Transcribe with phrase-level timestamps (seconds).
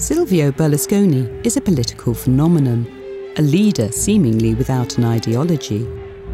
[0.00, 2.86] Silvio Berlusconi is a political phenomenon,
[3.36, 5.86] a leader seemingly without an ideology.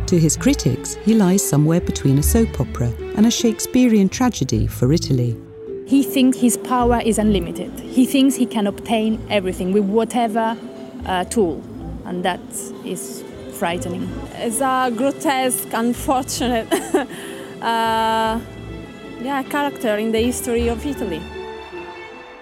[0.07, 4.93] To his critics, he lies somewhere between a soap opera and a Shakespearean tragedy for
[4.93, 5.37] Italy.
[5.85, 7.77] He thinks his power is unlimited.
[7.81, 10.57] He thinks he can obtain everything with whatever
[11.05, 11.61] uh, tool,
[12.05, 12.41] and that
[12.85, 13.25] is
[13.55, 14.09] frightening.
[14.35, 16.73] It's a grotesque, unfortunate
[17.61, 18.39] uh,
[19.21, 21.21] yeah, character in the history of Italy.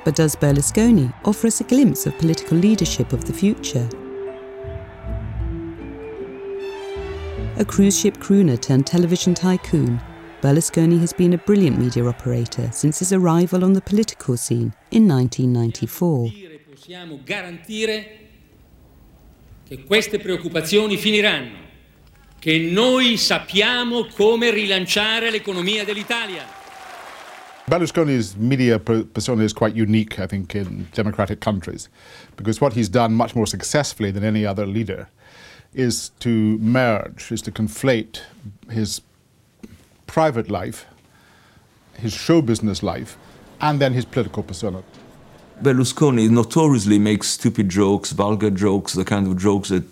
[0.05, 3.89] But does Berlusconi offer us a glimpse of political leadership of the future?
[7.57, 9.99] A cruise ship crooner turned television tycoon,
[10.43, 15.07] Berlusconi has been a brilliant media operator since his arrival on the political scene in
[15.07, 16.31] 1994.
[16.69, 18.19] Possiamo garantire
[19.67, 21.57] che queste preoccupazioni finiranno,
[22.39, 26.63] che noi sappiamo come rilanciare l'economia dell'Italia.
[27.67, 31.89] Berlusconi's media persona is quite unique, I think, in democratic countries,
[32.37, 35.09] because what he's done much more successfully than any other leader
[35.73, 38.21] is to merge, is to conflate
[38.71, 39.01] his
[40.07, 40.85] private life,
[41.95, 43.17] his show business life,
[43.63, 44.83] and then his political persona.
[45.63, 49.85] Berlusconi notoriously makes stupid jokes, vulgar jokes, the kind of jokes that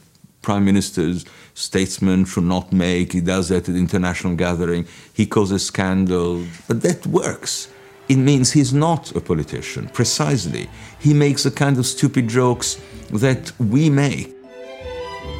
[0.43, 3.13] prime ministers, statesmen should not make.
[3.13, 4.87] He does that at international gathering.
[5.13, 6.45] He causes scandal.
[6.69, 7.69] But that works.
[8.09, 10.69] It means he's not a politician, precisely.
[10.99, 14.35] He makes the kind of stupid jokes that we make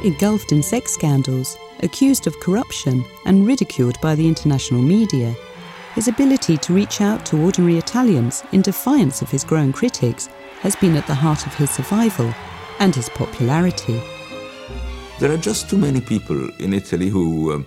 [0.03, 5.35] engulfed in sex scandals, accused of corruption, and ridiculed by the international media,
[5.95, 10.27] his ability to reach out to ordinary Italians in defiance of his growing critics
[10.61, 12.33] has been at the heart of his survival
[12.79, 14.01] and his popularity.
[15.23, 17.65] There are just too many people in Italy who um,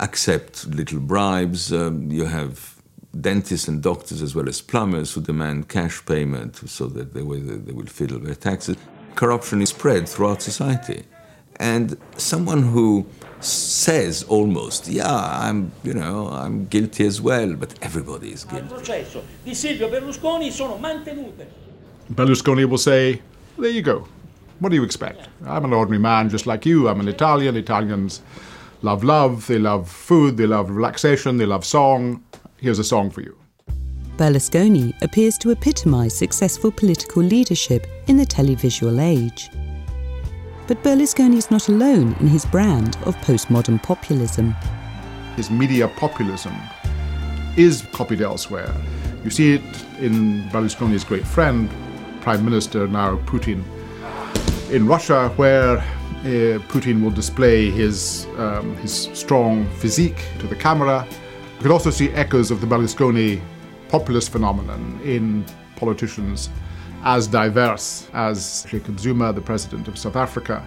[0.00, 1.70] accept little bribes.
[1.70, 2.76] Um, you have
[3.20, 7.42] dentists and doctors as well as plumbers who demand cash payment so that they will,
[7.42, 8.78] they will fiddle their taxes.
[9.16, 11.02] Corruption is spread throughout society
[11.56, 13.04] and someone who
[13.40, 18.66] says almost, yeah, I'm, you know, I'm guilty as well, but everybody is guilty.
[18.66, 21.50] processo di Silvio Berlusconi sono mantenute.
[22.10, 23.20] Berlusconi will say,
[23.58, 24.08] there you go.
[24.60, 25.28] What do you expect?
[25.46, 26.88] I'm an ordinary man just like you.
[26.88, 27.56] I'm an Italian.
[27.56, 28.22] Italians
[28.82, 32.24] love love, they love food, they love relaxation, they love song.
[32.56, 33.36] Here's a song for you.
[34.16, 39.48] Berlusconi appears to epitomise successful political leadership in the televisual age.
[40.66, 44.56] But Berlusconi is not alone in his brand of postmodern populism.
[45.36, 46.54] His media populism
[47.56, 48.74] is copied elsewhere.
[49.22, 49.62] You see it
[50.00, 51.70] in Berlusconi's great friend,
[52.20, 53.62] Prime Minister now Putin,
[54.70, 61.06] in Russia, where uh, Putin will display his, um, his strong physique to the camera.
[61.56, 63.40] You could also see echoes of the Berlusconi
[63.88, 65.44] populist phenomenon in
[65.76, 66.50] politicians
[67.04, 70.66] as diverse as Jacob Zuma, the president of South Africa,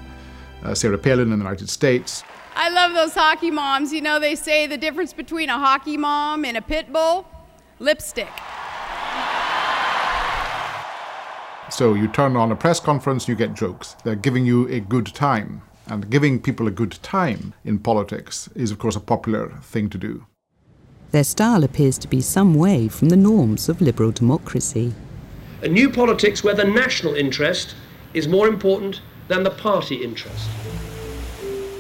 [0.64, 2.24] uh, Sarah Palin in the United States.
[2.56, 3.94] I love those hockey moms.
[3.94, 7.28] You know, they say the difference between a hockey mom and a pit bull
[7.80, 8.30] lipstick.
[11.72, 13.96] So you turn on a press conference, you get jokes.
[14.04, 15.64] They're giving you a good time.
[15.88, 19.98] And giving people a good time in politics is, of course, a popular thing to
[19.98, 20.26] do.
[21.10, 24.94] Their style appears to be some way from the norms of liberal democracy
[25.64, 27.76] a new politics where the national interest
[28.16, 30.50] is more important than the party interest.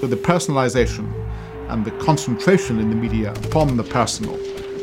[0.01, 1.11] The personalisation
[1.69, 4.35] and the concentration in the media upon the personal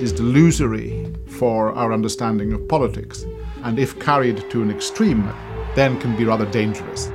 [0.03, 3.25] is delusory for our understanding of politics,
[3.65, 5.29] and if carried to an extreme,
[5.75, 7.11] then can be rather dangerous.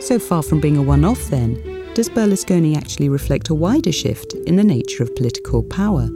[0.00, 1.54] So far from being a one off, then,
[1.94, 6.08] does Berlusconi actually reflect a wider shift in the nature of political power?